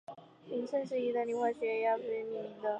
[0.49, 2.69] 其名称是以义大利化学家亚佛加厥命名的。